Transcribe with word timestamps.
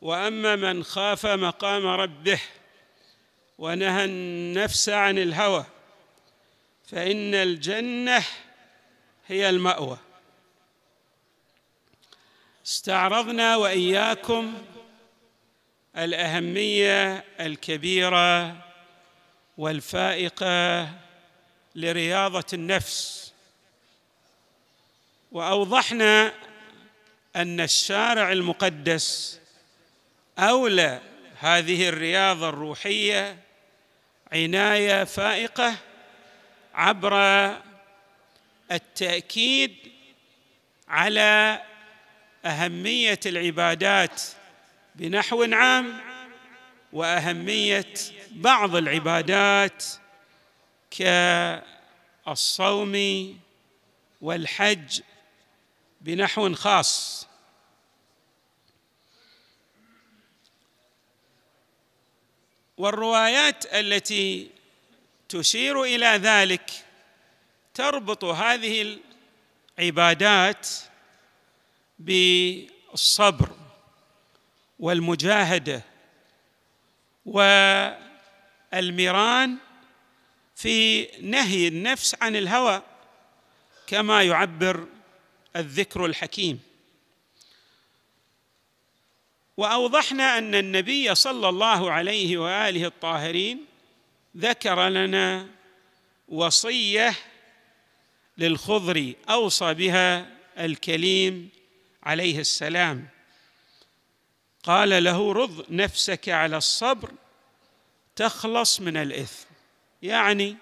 وأما 0.00 0.56
من 0.56 0.84
خاف 0.84 1.26
مقام 1.26 1.86
ربه 1.86 2.40
ونهى 3.58 4.04
النفس 4.04 4.88
عن 4.88 5.18
الهوى 5.18 5.64
فإن 6.86 7.34
الجنة 7.34 8.24
هي 9.26 9.48
المأوى. 9.48 9.98
استعرضنا 12.66 13.56
وإياكم 13.56 14.54
الأهمية 15.96 17.24
الكبيرة 17.40 18.56
والفائقة 19.58 20.88
لرياضة 21.74 22.44
النفس. 22.52 23.32
وأوضحنا 25.32 26.32
أن 27.36 27.60
الشارع 27.60 28.32
المقدس 28.32 29.40
أولى 30.38 31.00
هذه 31.38 31.88
الرياضة 31.88 32.48
الروحية 32.48 33.36
عناية 34.32 35.04
فائقة 35.04 35.76
عبر 36.74 37.14
التأكيد 38.72 39.76
على 40.88 41.62
أهمية 42.44 43.20
العبادات 43.26 44.22
بنحو 44.94 45.42
عام 45.42 46.00
وأهمية 46.92 47.94
بعض 48.30 48.76
العبادات 48.76 49.84
كالصوم 52.26 52.94
والحج 54.20 55.00
بنحو 56.00 56.54
خاص. 56.54 57.25
والروايات 62.76 63.74
التي 63.74 64.50
تشير 65.28 65.82
إلى 65.82 66.06
ذلك 66.06 66.70
تربط 67.74 68.24
هذه 68.24 68.98
العبادات 69.78 70.68
بالصبر 71.98 73.56
والمجاهدة 74.78 75.82
والمران 78.72 79.56
في 80.56 81.08
نهي 81.22 81.68
النفس 81.68 82.16
عن 82.22 82.36
الهوى 82.36 82.82
كما 83.86 84.22
يعبر 84.22 84.86
الذكر 85.56 86.06
الحكيم. 86.06 86.60
وأوضحنا 89.56 90.38
أن 90.38 90.54
النبي 90.54 91.14
صلى 91.14 91.48
الله 91.48 91.90
عليه 91.90 92.38
وآله 92.38 92.86
الطاهرين 92.86 93.64
ذكر 94.36 94.88
لنا 94.88 95.46
وصية 96.28 97.14
للخضر 98.38 99.12
أوصى 99.30 99.74
بها 99.74 100.26
الكليم 100.58 101.48
عليه 102.02 102.38
السلام. 102.40 103.08
قال 104.62 105.04
له 105.04 105.32
رض 105.32 105.64
نفسك 105.70 106.28
على 106.28 106.56
الصبر 106.56 107.12
تخلص 108.16 108.80
من 108.80 108.96
الإثم. 108.96 109.46
يعني 110.02 110.56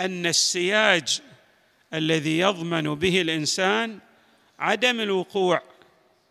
أن 0.00 0.26
السياج 0.26 1.22
الذي 1.94 2.38
يضمن 2.38 2.94
به 2.94 3.20
الإنسان 3.20 3.98
عدم 4.58 5.00
الوقوع 5.00 5.62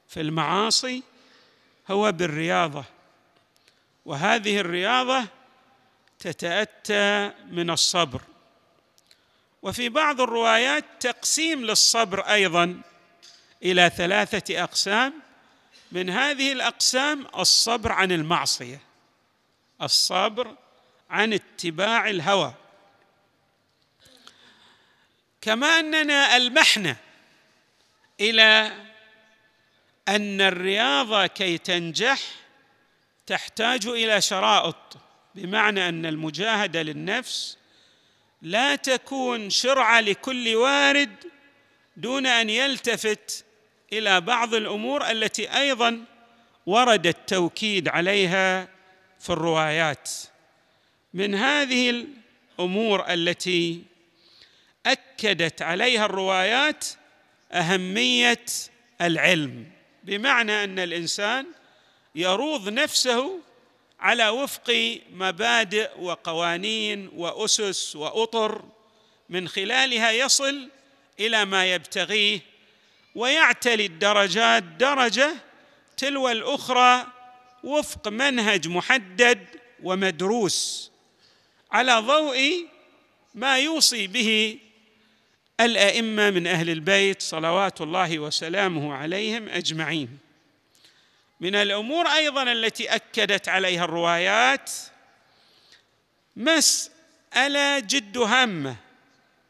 في 0.08 0.22
المعاصي 0.22 1.04
هو 1.92 2.12
بالرياضة. 2.12 2.86
وهذه 4.06 4.60
الرياضة 4.60 5.26
تتأتى 6.20 7.32
من 7.48 7.70
الصبر. 7.70 8.22
وفي 9.62 9.90
بعض 9.90 10.22
الروايات 10.22 10.86
تقسيم 11.00 11.66
للصبر 11.66 12.20
أيضا 12.20 12.82
إلى 13.64 13.92
ثلاثة 13.98 14.64
أقسام. 14.64 15.14
من 15.92 16.10
هذه 16.10 16.52
الأقسام 16.52 17.28
الصبر 17.38 17.92
عن 17.92 18.12
المعصية 18.12 18.82
الصبر 19.82 20.56
عن 21.10 21.34
اتباع 21.34 22.10
الهوى. 22.10 22.54
كما 25.42 25.68
أننا 25.68 26.38
ألمحنا 26.38 26.96
إلى 28.20 28.74
أن 30.08 30.42
الرياضة 30.42 31.28
كي 31.28 31.58
تنجح 31.58 32.20
تحتاج 33.26 33.88
إلى 33.88 34.22
شرائط 34.22 34.98
بمعنى 35.36 35.90
أن 35.90 36.06
المجاهدة 36.06 36.82
للنفس 36.82 37.58
لا 38.42 38.76
تكون 38.76 39.50
شرعة 39.50 40.02
لكل 40.02 40.56
وارد 40.56 41.16
دون 41.98 42.26
أن 42.26 42.50
يلتفت 42.50 43.46
إلى 43.94 44.22
بعض 44.22 44.54
الأمور 44.54 45.12
التي 45.12 45.58
أيضا 45.58 46.06
ورد 46.66 47.08
التوكيد 47.08 47.88
عليها 47.88 48.68
في 49.20 49.30
الروايات. 49.30 50.10
من 51.14 51.36
هذه 51.36 51.90
الأمور 52.60 53.14
التي 53.14 53.84
أكدت 54.86 55.62
عليها 55.62 56.06
الروايات 56.06 56.86
أهمية 57.52 58.46
العلم. 59.02 59.72
بمعنى 60.04 60.64
أن 60.64 60.80
الإنسان 60.80 61.46
يروض 62.16 62.70
نفسه 62.70 63.40
على 64.00 64.30
وفق 64.30 65.00
مبادئ 65.14 65.90
وقوانين 66.00 67.10
وأسس 67.16 67.96
وأطر 67.96 68.66
من 69.30 69.48
خلالها 69.48 70.12
يصل 70.12 70.70
إلى 71.20 71.46
ما 71.46 71.74
يبتغيه 71.74 72.40
ويعتلي 73.16 73.86
الدرجات 73.86 74.64
درجة 74.64 75.36
تلو 75.98 76.30
الأخرى 76.30 77.08
وفق 77.64 78.08
منهج 78.08 78.68
محدد 78.68 79.48
ومدروس 79.84 80.92
على 81.72 82.00
ضوء 82.00 82.68
ما 83.36 83.58
يوصي 83.58 84.08
به 84.08 84.60
الأئمة 85.66 86.30
من 86.30 86.48
أهل 86.48 86.70
البيت 86.70 87.22
صلوات 87.22 87.82
الله 87.82 88.20
وسلامه 88.20 88.94
عليهم 88.94 89.50
أجمعين. 89.50 90.20
من 91.40 91.56
الأمور 91.56 92.08
أيضا 92.08 92.44
التي 92.52 92.96
أكدت 92.96 93.50
عليها 93.50 93.86
الروايات 93.86 94.72
مسألة 96.36 97.80
جد 97.80 98.18
هامة 98.18 98.76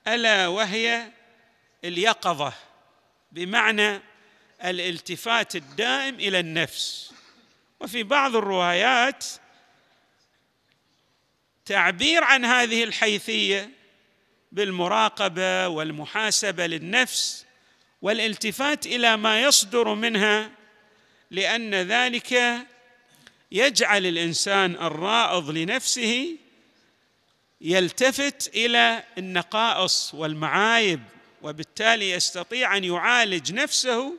ألا 0.08 0.48
وهي 0.48 1.08
اليقظة 1.84 2.54
بمعنى 3.32 4.02
الالتفات 4.64 5.56
الدائم 5.56 6.16
إلى 6.16 6.40
النفس. 6.40 7.14
وفي 7.80 8.04
بعض 8.04 8.36
الروايات 8.36 9.26
تعبير 11.66 12.24
عن 12.24 12.46
هذه 12.46 12.84
الحيثية 12.84 13.83
بالمراقبة 14.54 15.68
والمحاسبة 15.68 16.68
للنفس 16.68 17.46
والالتفات 18.02 18.86
إلى 18.86 19.18
ما 19.18 19.42
يصدر 19.42 19.94
منها 19.94 20.52
لأن 21.32 21.76
ذلك 21.76 22.58
يجعل 23.52 24.06
الإنسان 24.06 24.76
الرائض 24.76 25.50
لنفسه 25.50 26.38
يلتفت 27.62 28.52
إلى 28.56 29.04
النقائص 29.18 30.14
والمعايب 30.14 31.00
وبالتالي 31.42 32.12
يستطيع 32.12 32.78
أن 32.78 32.84
يعالج 32.84 33.54
نفسه 33.54 34.14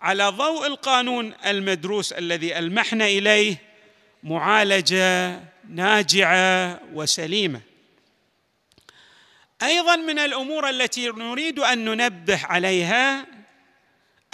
على 0.00 0.28
ضوء 0.28 0.66
القانون 0.66 1.34
المدروس 1.46 2.12
الذي 2.12 2.58
ألمحنا 2.58 3.06
إليه 3.06 3.56
معالجة 4.22 5.40
ناجعة 5.68 6.80
وسليمة. 6.92 7.67
أيضا 9.62 9.96
من 9.96 10.18
الأمور 10.18 10.68
التي 10.68 11.08
نريد 11.08 11.58
أن 11.58 11.84
ننبه 11.84 12.46
عليها 12.46 13.26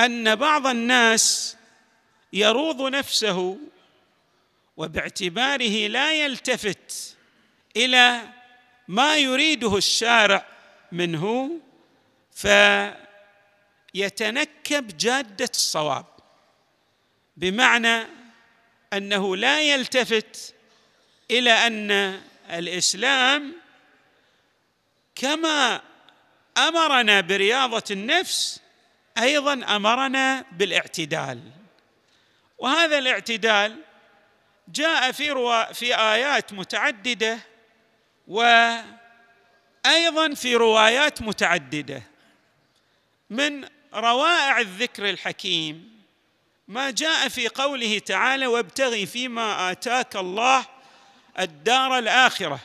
أن 0.00 0.36
بعض 0.36 0.66
الناس 0.66 1.56
يروض 2.32 2.82
نفسه 2.82 3.58
وباعتباره 4.76 5.86
لا 5.86 6.12
يلتفت 6.12 7.16
إلى 7.76 8.20
ما 8.88 9.16
يريده 9.16 9.76
الشارع 9.76 10.46
منه 10.92 11.60
فيتنكب 13.92 14.96
جادة 14.96 15.50
الصواب 15.54 16.06
بمعنى 17.36 18.06
أنه 18.92 19.36
لا 19.36 19.60
يلتفت 19.60 20.54
إلى 21.30 21.50
أن 21.50 22.20
الإسلام 22.50 23.63
كما 25.16 25.81
أمرنا 26.58 27.20
برياضة 27.20 27.84
النفس 27.90 28.61
أيضا 29.19 29.52
أمرنا 29.52 30.44
بالاعتدال. 30.52 31.40
وهذا 32.58 32.99
الاعتدال 32.99 33.76
جاء 34.69 35.12
في 35.12 35.31
روا 35.31 35.72
في 35.72 35.94
آيات 35.94 36.52
متعددة 36.52 37.38
وأيضا 38.28 38.94
في 40.34 40.56
روايات 40.56 41.22
متعددة. 41.22 42.02
من 43.31 43.69
روائع 43.94 44.60
الذكر 44.60 45.10
الحكيم 45.10 45.94
ما 46.69 46.90
جاء 46.90 47.28
في 47.28 47.49
قوله 47.49 47.99
تعالى 47.99 48.46
وابتغي 48.46 49.06
فيما 49.06 49.70
آتاك 49.70 50.17
الله 50.17 50.67
الدار 51.38 51.99
الآخرة. 51.99 52.60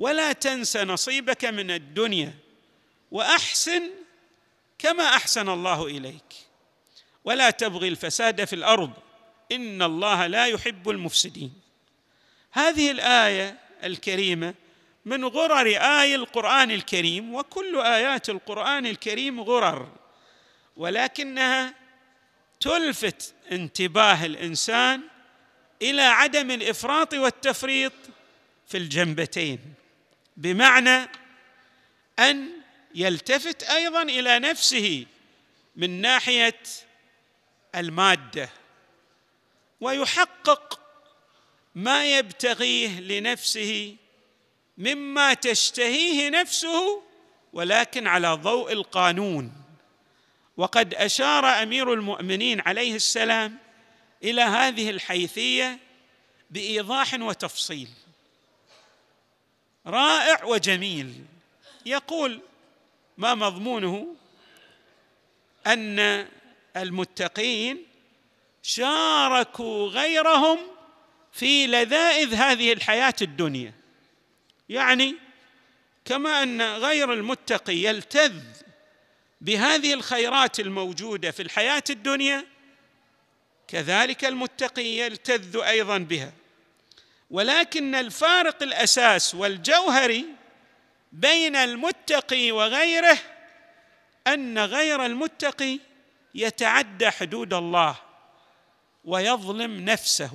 ولا 0.00 0.32
تنس 0.32 0.76
نصيبك 0.76 1.44
من 1.44 1.70
الدنيا 1.70 2.34
وأحسن 3.10 3.90
كما 4.78 5.04
أحسن 5.04 5.48
الله 5.48 5.86
إليك. 5.86 6.34
ولا 7.24 7.50
تبغي 7.50 7.88
الفساد 7.88 8.44
في 8.44 8.52
الأرض 8.52 8.90
إن 9.52 9.82
الله 9.82 10.26
لا 10.26 10.46
يحب 10.46 10.90
المفسدين. 10.90 11.52
هذه 12.52 12.90
الآية 12.90 13.58
الكريمة 13.84 14.54
من 15.04 15.24
غرر 15.24 15.66
آي 15.66 16.14
القرآن 16.14 16.70
الكريم 16.70 17.34
وكل 17.34 17.80
آيات 17.80 18.30
القرآن 18.30 18.86
الكريم 18.86 19.40
غرر 19.40 19.88
ولكنها 20.76 21.74
تلفت 22.60 23.34
انتباه 23.52 24.26
الإنسان 24.26 25.00
إلى 25.82 26.02
عدم 26.02 26.50
الإفراط 26.50 27.14
والتفريط 27.14 27.92
في 28.66 28.78
الجنبتين. 28.78 29.79
بمعنى 30.40 31.08
أن 32.18 32.50
يلتفت 32.94 33.62
أيضا 33.62 34.02
إلى 34.02 34.38
نفسه 34.38 35.06
من 35.76 36.00
ناحية 36.00 36.62
المادة 37.74 38.50
ويحقق 39.80 40.80
ما 41.74 42.18
يبتغيه 42.18 43.00
لنفسه 43.00 43.96
مما 44.78 45.34
تشتهيه 45.34 46.28
نفسه 46.28 47.02
ولكن 47.52 48.06
على 48.06 48.28
ضوء 48.32 48.72
القانون. 48.72 49.52
وقد 50.56 50.94
أشار 50.94 51.46
أمير 51.46 51.92
المؤمنين 51.92 52.60
عليه 52.60 52.94
السلام 52.94 53.58
إلى 54.24 54.42
هذه 54.42 54.90
الحيثية 54.90 55.78
بإيضاح 56.50 57.14
وتفصيل. 57.14 57.88
رائع 59.86 60.44
وجميل. 60.44 61.24
يقول 61.86 62.40
ما 63.18 63.34
مضمونه؟ 63.34 64.14
أن 65.66 66.28
المتقين 66.76 67.86
شاركوا 68.62 69.88
غيرهم 69.88 70.58
في 71.32 71.66
لذائذ 71.66 72.34
هذه 72.34 72.72
الحياة 72.72 73.14
الدنيا. 73.22 73.72
يعني 74.68 75.16
كما 76.04 76.42
أن 76.42 76.62
غير 76.62 77.12
المتقي 77.12 77.76
يلتذ 77.76 78.42
بهذه 79.40 79.94
الخيرات 79.94 80.60
الموجودة 80.60 81.30
في 81.30 81.42
الحياة 81.42 81.82
الدنيا 81.90 82.46
كذلك 83.68 84.24
المتقي 84.24 84.84
يلتذ 84.84 85.56
أيضا 85.56 85.98
بها. 85.98 86.32
ولكن 87.30 87.94
الفارق 87.94 88.62
الأساس 88.62 89.34
والجوهري 89.34 90.26
بين 91.12 91.56
المتقي 91.56 92.52
وغيره 92.52 93.18
أن 94.26 94.58
غير 94.58 95.06
المتقي 95.06 95.78
يتعدى 96.34 97.10
حدود 97.10 97.54
الله 97.54 97.96
ويظلم 99.04 99.80
نفسه. 99.84 100.30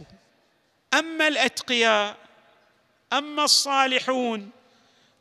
أما 0.94 1.28
الأتقياء 1.28 2.18
أما 3.14 3.44
الصالحون 3.44 4.52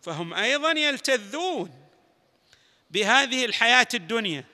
فهم 0.03 0.35
أيضا 0.35 0.71
يلتذون 0.71 1.71
بهذه 2.91 3.45
الحياة 3.45 3.89
الدنيا 3.95 4.45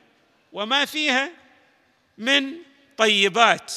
وما 0.52 0.84
فيها 0.84 1.30
من 2.18 2.52
طيبات 2.96 3.72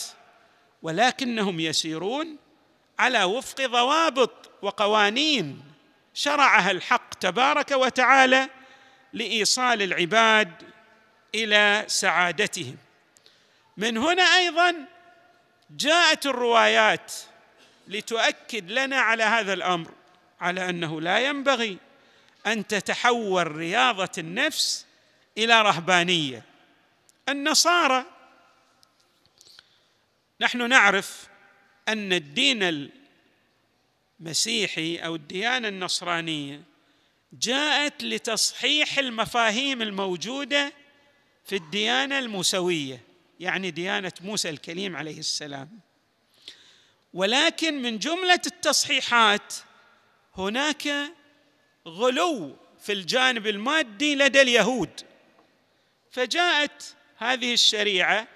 ولكنهم 0.81 1.60
يسيرون 1.60 2.38
على 3.00 3.24
وفق 3.24 3.66
ضوابط 3.66 4.51
وقوانين 4.62 5.63
شرعها 6.13 6.72
الحق 6.72 7.13
تبارك 7.13 7.72
وتعالى 7.72 8.50
لإيصال 9.13 9.81
العباد 9.81 10.51
إلى 11.36 11.86
سعادتهم. 11.88 12.78
من 13.78 13.98
هنا 13.98 14.24
أيضا 14.24 14.75
جاءت 15.69 16.25
الروايات 16.25 17.13
لتؤكد 17.88 18.72
لنا 18.72 19.01
على 19.01 19.24
هذا 19.24 19.54
الأمر 19.54 19.92
على 20.42 20.69
أنه 20.69 21.01
لا 21.01 21.19
ينبغي 21.19 21.78
أن 22.48 22.68
تتحول 22.68 23.51
رياضة 23.51 24.10
النفس 24.18 24.86
إلى 25.38 25.62
رهبانية. 25.62 26.44
النصارى 27.30 28.06
نحن 30.42 30.69
نعرف 30.69 31.28
أن 31.88 32.13
الدين 32.13 32.89
المسيحي 34.19 34.97
أو 34.97 35.15
الديانة 35.15 35.68
النصرانية 35.68 36.63
جاءت 37.33 38.03
لتصحيح 38.03 39.00
المفاهيم 39.00 39.81
الموجودة 39.81 40.74
في 41.45 41.56
الديانة 41.56 42.19
الموسوية 42.19 43.01
يعني 43.39 43.71
ديانة 43.71 44.12
موسى 44.21 44.50
الكليم 44.50 44.95
عليه 44.95 45.19
السلام. 45.19 45.80
ولكن 47.13 47.81
من 47.81 47.99
جملة 47.99 48.42
التصحيحات 48.45 49.54
هناك 50.35 51.13
غلو 51.87 52.56
في 52.80 52.94
الجانب 52.94 53.47
المادي 53.47 54.16
لدى 54.16 54.42
اليهود. 54.42 55.02
فجاءت 56.11 56.95
هذه 57.18 57.54
الشريعة 57.54 58.28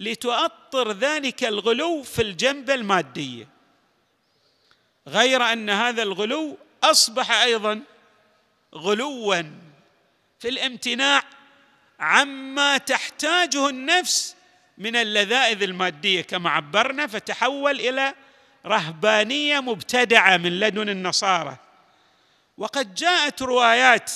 لتؤطر 0.00 0.92
ذلك 0.92 1.44
الغلو 1.44 2.02
في 2.02 2.22
الجنبة 2.22 2.74
المادية 2.74 3.48
غير 5.06 5.42
أن 5.42 5.70
هذا 5.70 6.02
الغلو 6.02 6.58
أصبح 6.84 7.30
أيضا 7.30 7.82
غلوا 8.74 9.42
في 10.38 10.48
الامتناع 10.48 11.22
عما 12.00 12.78
تحتاجه 12.78 13.68
النفس 13.68 14.36
من 14.78 14.96
اللذائذ 14.96 15.62
المادية. 15.62 16.22
كما 16.22 16.50
عبرنا 16.50 17.06
فتحول 17.06 17.80
إلى 17.80 18.14
رهبانية 18.66 19.60
مبتدعة 19.60 20.36
من 20.36 20.60
لدن 20.60 20.88
النصارى. 20.88 21.56
وقد 22.58 22.94
جاءت 22.94 23.42
روايات 23.42 24.12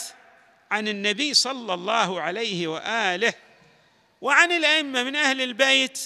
عن 0.70 0.88
النبي 0.88 1.34
صلى 1.34 1.74
الله 1.74 2.20
عليه 2.20 2.66
وآله 2.68 3.34
وعن 4.24 4.52
الأئمة 4.52 5.02
من 5.02 5.16
أهل 5.16 5.40
البيت 5.40 5.98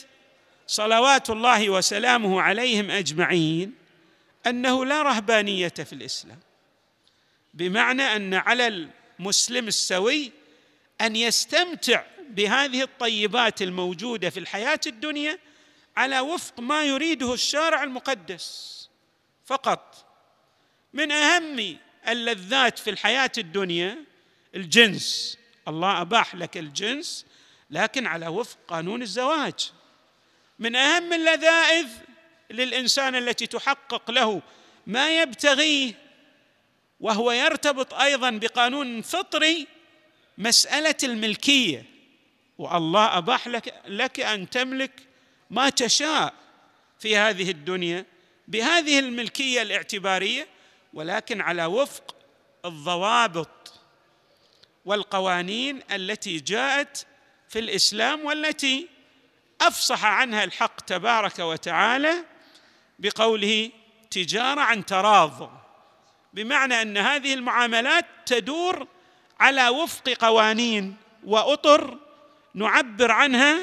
صلوات 0.66 1.30
الله 1.30 1.70
وسلامه 1.70 2.42
عليهم 2.42 2.90
أجمعين 2.90 3.74
أنه 4.46 4.84
لا 4.84 5.02
رهبانية 5.02 5.68
في 5.68 5.92
الإسلام 5.92 6.38
بمعنى 7.54 8.02
أن 8.02 8.34
على 8.34 8.88
المسلم 9.18 9.68
السوي 9.68 10.32
أن 11.00 11.16
يستمتع 11.16 12.04
بهذه 12.30 12.82
الطيبات 12.82 13.62
الموجودة 13.62 14.30
في 14.30 14.40
الحياة 14.40 14.80
الدنيا 14.86 15.38
على 15.96 16.20
وفق 16.20 16.60
ما 16.60 16.84
يريده 16.84 17.34
الشارع 17.34 17.82
المقدس 17.82 18.88
فقط. 19.46 20.06
من 20.92 21.12
أهم 21.12 21.76
اللذات 22.08 22.78
في 22.78 22.90
الحياة 22.90 23.32
الدنيا 23.38 23.98
الجنس. 24.54 25.38
الله 25.68 26.00
أباح 26.00 26.34
لك 26.34 26.56
الجنس 26.56 27.26
لكن 27.70 28.06
على 28.06 28.26
وفق 28.26 28.58
قانون 28.68 29.02
الزواج. 29.02 29.72
من 30.58 30.76
أهم 30.76 31.12
اللذائذ 31.12 31.88
للإنسان 32.50 33.14
التي 33.14 33.46
تحقق 33.46 34.10
له 34.10 34.42
ما 34.86 35.22
يبتغيه 35.22 35.92
وهو 37.00 37.32
يرتبط 37.32 37.94
أيضا 37.94 38.30
بقانون 38.30 39.02
فطري 39.02 39.66
مسألة 40.38 40.96
الملكية. 41.04 41.84
والله 42.58 43.18
أباح 43.18 43.48
لك 43.48 43.74
لك 43.86 44.20
أن 44.20 44.50
تملك 44.50 44.92
ما 45.50 45.70
تشاء 45.70 46.34
في 46.98 47.16
هذه 47.16 47.50
الدنيا 47.50 48.04
بهذه 48.48 48.98
الملكية 48.98 49.62
الاعتبارية 49.62 50.48
ولكن 50.94 51.40
على 51.40 51.64
وفق 51.64 52.16
الضوابط 52.64 53.72
والقوانين 54.84 55.82
التي 55.92 56.38
جاءت 56.38 57.06
في 57.48 57.58
الإسلام 57.58 58.24
والتي 58.24 58.88
أفصح 59.60 60.04
عنها 60.04 60.44
الحق 60.44 60.80
تبارك 60.80 61.38
وتعالى 61.38 62.24
بقوله 62.98 63.70
تجارة 64.10 64.60
عن 64.60 64.86
تراض 64.86 65.50
بمعنى 66.32 66.82
أن 66.82 66.96
هذه 66.96 67.34
المعاملات 67.34 68.04
تدور 68.26 68.86
على 69.40 69.68
وفق 69.68 70.08
قوانين 70.08 70.96
وأطر 71.24 71.98
نعبر 72.54 73.10
عنها 73.10 73.58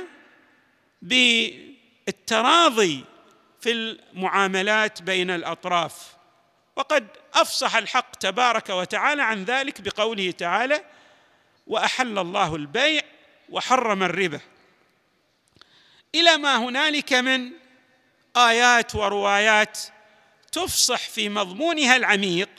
بالتراضي 1.01 3.03
في 3.61 3.71
المعاملات 3.71 5.01
بين 5.01 5.31
الأطراف. 5.31 6.15
وقد 6.75 7.07
أفصح 7.33 7.75
الحق 7.75 8.15
تبارك 8.15 8.69
وتعالى 8.69 9.23
عن 9.23 9.43
ذلك 9.43 9.81
بقوله 9.81 10.31
تعالى 10.31 10.81
وأحل 11.67 12.19
الله 12.19 12.55
البيع 12.55 13.01
وحرم 13.49 14.03
الربا. 14.03 14.39
إلى 16.15 16.37
ما 16.37 16.57
هنالك 16.57 17.13
من 17.13 17.51
آيات 18.37 18.95
وروايات 18.95 19.79
تفصح 20.51 21.09
في 21.09 21.29
مضمونها 21.29 21.95
العميق 21.95 22.49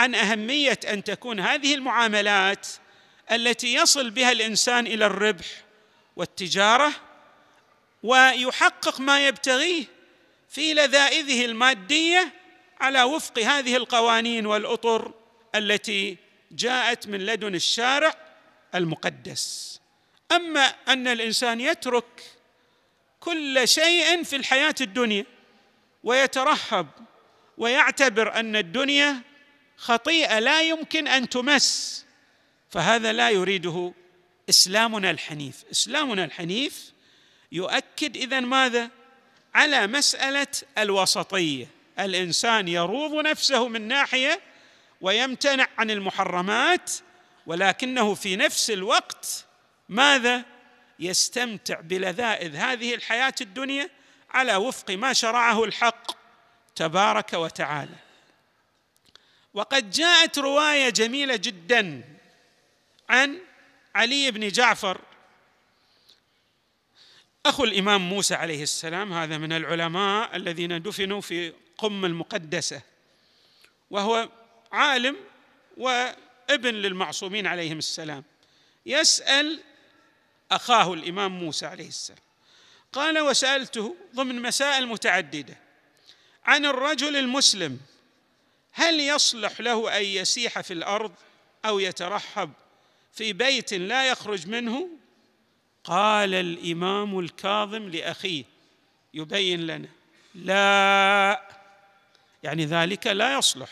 عن 0.00 0.14
أهمية 0.14 0.80
أن 0.88 1.04
تكون 1.04 1.40
هذه 1.40 1.74
المعاملات 1.74 2.66
التي 3.32 3.74
يصل 3.74 4.10
بها 4.10 4.32
الإنسان 4.32 4.86
إلى 4.86 5.06
الربح 5.06 5.46
والتجارة 6.16 6.92
ويحقق 8.02 9.00
ما 9.00 9.26
يبتغيه 9.26 9.84
في 10.48 10.74
لذائذه 10.74 11.44
المادية 11.44 12.32
على 12.80 13.02
وفق 13.02 13.38
هذه 13.38 13.76
القوانين 13.76 14.46
والأطر 14.46 15.12
التي 15.54 16.16
جاءت 16.50 17.06
من 17.06 17.26
لدن 17.26 17.54
الشارع 17.54 18.14
المقدس. 18.74 19.80
أما 20.36 20.74
أن 20.88 21.08
الإنسان 21.08 21.60
يترك 21.60 22.22
كل 23.20 23.68
شيء 23.68 24.22
في 24.22 24.36
الحياة 24.36 24.74
الدنيا 24.80 25.26
ويترهب 26.04 26.86
ويعتبر 27.58 28.34
أن 28.34 28.56
الدنيا 28.56 29.22
خطيئة 29.76 30.38
لا 30.38 30.62
يمكن 30.62 31.08
أن 31.08 31.28
تمس 31.28 32.04
فهذا 32.70 33.12
لا 33.12 33.30
يريده 33.30 33.92
إسلامنا 34.48 35.10
الحنيف. 35.10 35.64
إسلامنا 35.72 36.24
الحنيف 36.24 36.92
يؤكد 37.52 38.16
إذا 38.16 38.40
ماذا؟ 38.40 38.90
على 39.54 39.86
مسألة 39.86 40.46
الوسطية. 40.78 41.66
الإنسان 41.98 42.68
يروض 42.68 43.14
نفسه 43.26 43.68
من 43.68 43.88
ناحية 43.88 44.40
ويمتنع 45.00 45.68
عن 45.78 45.90
المحرمات 45.90 46.90
ولكنه 47.46 48.14
في 48.14 48.36
نفس 48.36 48.70
الوقت 48.70 49.44
ماذا 49.92 50.44
يستمتع 50.98 51.80
بلذائذ 51.80 52.56
هذه 52.56 52.94
الحياة 52.94 53.34
الدنيا 53.40 53.90
على 54.30 54.56
وفق 54.56 54.90
ما 54.90 55.12
شرعه 55.12 55.64
الحق 55.64 56.12
تبارك 56.74 57.32
وتعالى. 57.32 57.96
وقد 59.54 59.90
جاءت 59.90 60.38
رواية 60.38 60.88
جميلة 60.88 61.36
جدا 61.36 62.04
عن 63.08 63.38
علي 63.94 64.30
بن 64.30 64.48
جعفر 64.48 65.00
أخو 67.46 67.64
الإمام 67.64 68.08
موسى 68.08 68.34
عليه 68.34 68.62
السلام 68.62 69.12
هذا 69.12 69.38
من 69.38 69.52
العلماء 69.52 70.36
الذين 70.36 70.82
دفنوا 70.82 71.20
في 71.20 71.52
قم 71.78 72.04
المقدسة 72.04 72.82
وهو 73.90 74.28
عالم 74.72 75.16
وابن 75.76 76.74
للمعصومين 76.74 77.46
عليهم 77.46 77.78
السلام. 77.78 78.24
يسأل 78.86 79.60
أخاه 80.56 80.92
الإمام 80.92 81.32
موسى 81.32 81.66
عليه 81.66 81.88
السلام. 81.88 82.20
قال 82.92 83.18
وسألته 83.18 83.96
ضمن 84.14 84.42
مسائل 84.42 84.86
متعددة. 84.86 85.56
عن 86.44 86.66
الرجل 86.66 87.16
المسلم 87.16 87.80
هل 88.72 89.00
يصلح 89.00 89.60
له 89.60 89.98
أن 89.98 90.04
يسيح 90.04 90.60
في 90.60 90.72
الأرض 90.72 91.12
أو 91.64 91.78
يترحب 91.78 92.52
في 93.12 93.32
بيت 93.32 93.74
لا 93.74 94.08
يخرج 94.08 94.48
منه؟ 94.48 94.88
قال 95.84 96.34
الإمام 96.34 97.18
الكاظم 97.18 97.88
لأخيه 97.88 98.44
يبين 99.14 99.66
لنا 99.66 99.88
لا. 100.34 101.42
يعني 102.42 102.64
ذلك 102.64 103.06
لا 103.06 103.38
يصلح. 103.38 103.68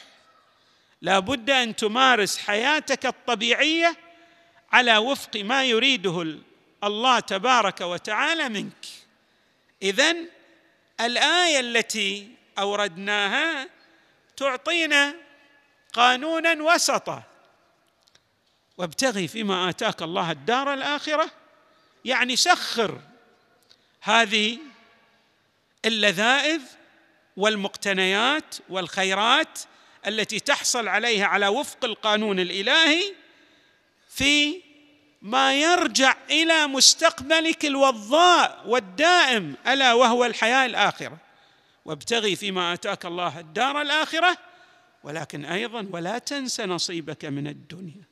لا 1.02 1.18
بد 1.18 1.50
أن 1.50 1.76
تمارس 1.76 2.38
حياتك 2.38 3.06
الطبيعية 3.06 3.96
على 4.72 4.96
وفق 4.96 5.36
ما 5.36 5.64
يريده 5.64 6.22
الله 6.84 7.20
تبارك 7.20 7.80
وتعالى 7.80 8.48
منك. 8.48 8.86
إذن 9.82 10.28
الآية 11.00 11.60
التي 11.60 12.28
أوردناها 12.58 13.68
تعطينا 14.36 15.14
قانونا 15.92 16.62
وسطا. 16.62 17.22
وابتغي 18.78 19.28
فيما 19.28 19.68
آتاك 19.68 20.02
الله 20.02 20.30
الدار 20.30 20.74
الآخرة. 20.74 21.30
يعني 22.04 22.36
سخر 22.36 23.00
هذه 24.00 24.58
اللذائذ 25.84 26.60
والمقتنيات 27.36 28.54
والخيرات 28.68 29.58
التي 30.06 30.40
تحصل 30.40 30.88
عليها 30.88 31.26
على 31.26 31.48
وفق 31.48 31.84
القانون 31.84 32.40
الإلهي 32.40 33.14
في 34.08 34.62
ما 35.22 35.54
يرجع 35.54 36.16
إلى 36.30 36.66
مستقبلك 36.66 37.64
الوضاء 37.64 38.62
والدائم 38.66 39.54
ألا 39.66 39.92
وهو 39.92 40.24
الحياة 40.24 40.66
الآخرة. 40.66 41.16
وابتغي 41.84 42.36
فيما 42.36 42.72
آتاك 42.72 43.06
الله 43.06 43.40
الدار 43.40 43.80
الآخرة 43.82 44.38
ولكن 45.04 45.44
أيضا 45.44 45.88
ولا 45.90 46.18
تنس 46.18 46.60
نصيبك 46.60 47.24
من 47.24 47.46
الدنيا. 47.46 48.04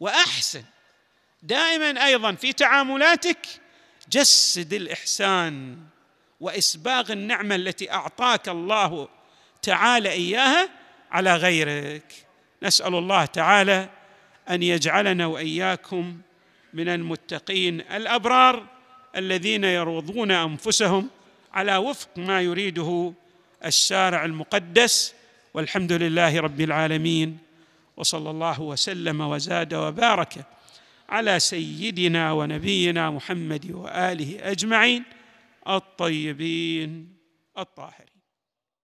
وأحسن 0.00 0.64
دائما 1.42 2.06
أيضا 2.06 2.34
في 2.34 2.52
تعاملاتك 2.52 3.46
جسد 4.08 4.72
الإحسان 4.72 5.78
وإسباغ 6.40 7.12
النعمة 7.12 7.54
التي 7.54 7.92
أعطاك 7.92 8.48
الله 8.48 9.08
تعالى 9.62 10.08
إياها 10.10 10.68
على 11.10 11.36
غيرك. 11.36 12.26
نسأل 12.62 12.94
الله 12.94 13.24
تعالى 13.24 13.88
أن 14.50 14.62
يجعلنا 14.62 15.26
وإياكم 15.26 16.20
من 16.76 16.88
المتقين 16.88 17.80
الأبرار 17.80 18.66
الذين 19.16 19.64
يروضون 19.64 20.30
أنفسهم 20.30 21.08
على 21.52 21.76
وفق 21.76 22.08
ما 22.16 22.40
يريده 22.40 23.12
الشارع 23.64 24.24
المقدس 24.24 25.14
والحمد 25.54 25.92
لله 25.92 26.40
رب 26.40 26.60
العالمين. 26.60 27.38
وصلى 27.96 28.30
الله 28.30 28.60
وسلم 28.60 29.20
وزاد 29.20 29.74
وبارك 29.74 30.44
على 31.08 31.40
سيدنا 31.40 32.32
ونبينا 32.32 33.10
محمد 33.10 33.70
وآله 33.70 34.50
أجمعين 34.50 35.04
الطيبين 35.68 37.08
الطاهرين. 37.58 38.15